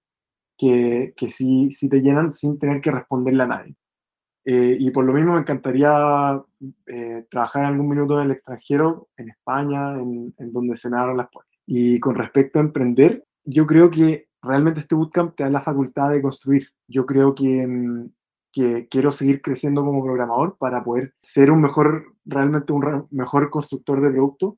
que, 0.56 1.14
que 1.16 1.30
sí, 1.30 1.70
sí, 1.72 1.88
te 1.88 2.00
llenan 2.00 2.32
sin 2.32 2.58
tener 2.58 2.80
que 2.80 2.90
responderle 2.90 3.44
a 3.44 3.46
nadie. 3.46 3.76
Eh, 4.50 4.78
y 4.80 4.90
por 4.92 5.04
lo 5.04 5.12
mismo 5.12 5.34
me 5.34 5.40
encantaría 5.40 6.42
eh, 6.86 7.26
trabajar 7.30 7.64
en 7.64 7.68
algún 7.68 7.90
minuto 7.90 8.18
en 8.18 8.24
el 8.24 8.30
extranjero, 8.30 9.08
en 9.18 9.28
España, 9.28 9.92
en, 10.00 10.34
en 10.38 10.52
donde 10.54 10.74
se 10.74 10.88
las 10.88 11.28
puertas. 11.30 11.58
Y 11.66 12.00
con 12.00 12.14
respecto 12.14 12.58
a 12.58 12.62
emprender, 12.62 13.26
yo 13.44 13.66
creo 13.66 13.90
que 13.90 14.28
realmente 14.40 14.80
este 14.80 14.94
bootcamp 14.94 15.36
te 15.36 15.42
da 15.42 15.50
la 15.50 15.60
facultad 15.60 16.10
de 16.12 16.22
construir. 16.22 16.66
Yo 16.88 17.04
creo 17.04 17.34
que, 17.34 17.66
mm, 17.66 18.08
que 18.50 18.88
quiero 18.88 19.12
seguir 19.12 19.42
creciendo 19.42 19.84
como 19.84 20.02
programador 20.02 20.56
para 20.56 20.82
poder 20.82 21.12
ser 21.20 21.50
un 21.50 21.60
mejor, 21.60 22.14
realmente 22.24 22.72
un 22.72 23.06
mejor 23.10 23.50
constructor 23.50 24.00
de 24.00 24.10
producto, 24.10 24.56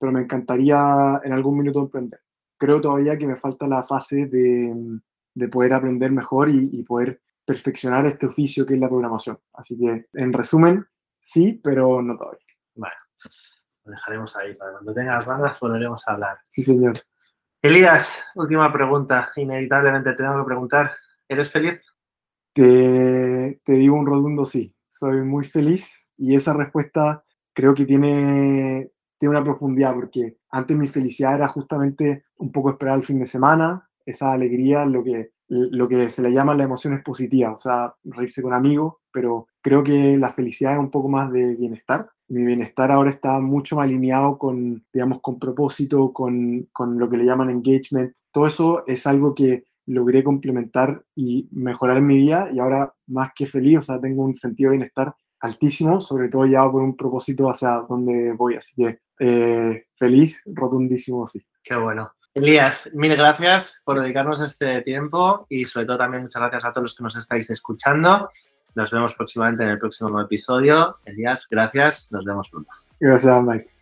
pero 0.00 0.10
me 0.10 0.22
encantaría 0.22 1.20
en 1.22 1.32
algún 1.32 1.56
minuto 1.56 1.78
emprender. 1.78 2.18
Creo 2.58 2.80
todavía 2.80 3.16
que 3.16 3.28
me 3.28 3.36
falta 3.36 3.68
la 3.68 3.84
fase 3.84 4.26
de, 4.26 4.74
mm, 4.74 5.00
de 5.34 5.48
poder 5.48 5.72
aprender 5.72 6.10
mejor 6.10 6.50
y, 6.50 6.82
poder 6.82 7.20
perfeccionar 7.50 8.06
este 8.06 8.26
oficio 8.26 8.64
que 8.64 8.74
es 8.74 8.80
la 8.80 8.88
programación. 8.88 9.36
Así 9.54 9.76
que, 9.76 10.06
en 10.12 10.32
resumen, 10.32 10.86
sí, 11.18 11.60
pero 11.64 12.00
no 12.00 12.16
todavía. 12.16 12.38
Bueno, 12.76 12.94
lo 13.84 13.90
dejaremos 13.90 14.36
ahí. 14.36 14.54
Para 14.54 14.72
cuando 14.72 14.94
tengas 14.94 15.26
ganas 15.26 15.58
volveremos 15.58 16.06
a 16.06 16.12
hablar. 16.12 16.38
Sí, 16.48 16.62
señor. 16.62 17.00
Elías, 17.60 18.24
última 18.36 18.72
pregunta. 18.72 19.32
Inevitablemente 19.34 20.12
te 20.12 20.22
tengo 20.22 20.38
que 20.38 20.46
preguntar, 20.46 20.92
¿eres 21.28 21.50
feliz? 21.50 21.84
Te, 22.52 23.60
te 23.64 23.72
digo 23.72 23.96
un 23.96 24.06
rotundo 24.06 24.44
sí. 24.44 24.72
Soy 24.88 25.22
muy 25.22 25.44
feliz 25.44 26.12
y 26.16 26.36
esa 26.36 26.52
respuesta 26.52 27.24
creo 27.52 27.74
que 27.74 27.84
tiene, 27.84 28.92
tiene 29.18 29.30
una 29.36 29.42
profundidad 29.42 29.94
porque 29.94 30.36
antes 30.50 30.76
mi 30.76 30.86
felicidad 30.86 31.34
era 31.34 31.48
justamente 31.48 32.26
un 32.36 32.52
poco 32.52 32.70
esperar 32.70 32.98
el 32.98 33.04
fin 33.04 33.18
de 33.18 33.26
semana, 33.26 33.90
esa 34.06 34.30
alegría, 34.30 34.84
lo 34.84 35.02
que, 35.02 35.32
lo 35.50 35.88
que 35.88 36.08
se 36.10 36.22
le 36.22 36.32
llama 36.32 36.54
la 36.54 36.64
emoción 36.64 36.94
es 36.94 37.02
positiva, 37.02 37.52
o 37.52 37.60
sea, 37.60 37.92
reírse 38.04 38.40
con 38.40 38.54
amigos, 38.54 38.94
pero 39.12 39.48
creo 39.60 39.82
que 39.82 40.16
la 40.16 40.32
felicidad 40.32 40.74
es 40.74 40.78
un 40.78 40.90
poco 40.90 41.08
más 41.08 41.32
de 41.32 41.56
bienestar. 41.56 42.08
Mi 42.28 42.46
bienestar 42.46 42.92
ahora 42.92 43.10
está 43.10 43.40
mucho 43.40 43.76
más 43.76 43.84
alineado 43.84 44.38
con, 44.38 44.84
digamos, 44.92 45.20
con 45.20 45.40
propósito, 45.40 46.12
con, 46.12 46.68
con 46.72 46.98
lo 46.98 47.10
que 47.10 47.16
le 47.16 47.24
llaman 47.24 47.50
engagement. 47.50 48.14
Todo 48.30 48.46
eso 48.46 48.84
es 48.86 49.06
algo 49.08 49.34
que 49.34 49.64
logré 49.86 50.22
complementar 50.22 51.04
y 51.16 51.48
mejorar 51.50 51.96
en 51.96 52.06
mi 52.06 52.16
vida 52.16 52.48
y 52.52 52.60
ahora 52.60 52.94
más 53.08 53.32
que 53.34 53.46
feliz, 53.46 53.78
o 53.78 53.82
sea, 53.82 54.00
tengo 54.00 54.22
un 54.22 54.36
sentido 54.36 54.70
de 54.70 54.76
bienestar 54.76 55.12
altísimo, 55.40 56.00
sobre 56.00 56.28
todo 56.28 56.46
ya 56.46 56.70
por 56.70 56.82
un 56.82 56.96
propósito 56.96 57.50
hacia 57.50 57.84
donde 57.88 58.32
voy. 58.34 58.54
Así 58.54 58.82
que 58.82 59.00
eh, 59.18 59.86
feliz, 59.98 60.40
rotundísimo, 60.46 61.26
sí. 61.26 61.40
Qué 61.62 61.74
bueno. 61.74 62.12
Elías, 62.32 62.88
mil 62.92 63.16
gracias 63.16 63.82
por 63.84 64.00
dedicarnos 64.00 64.40
este 64.40 64.82
tiempo 64.82 65.46
y 65.48 65.64
sobre 65.64 65.86
todo 65.86 65.98
también 65.98 66.22
muchas 66.22 66.40
gracias 66.40 66.64
a 66.64 66.72
todos 66.72 66.84
los 66.84 66.96
que 66.96 67.02
nos 67.02 67.16
estáis 67.16 67.50
escuchando. 67.50 68.30
Nos 68.74 68.90
vemos 68.92 69.14
próximamente 69.14 69.64
en 69.64 69.70
el 69.70 69.78
próximo 69.78 70.20
episodio. 70.20 70.98
Elías, 71.04 71.48
gracias. 71.50 72.10
Nos 72.12 72.24
vemos 72.24 72.48
pronto. 72.48 72.70
Gracias, 73.00 73.42
Mike. 73.42 73.79